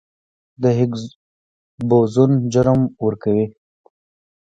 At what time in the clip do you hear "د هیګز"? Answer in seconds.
0.61-1.01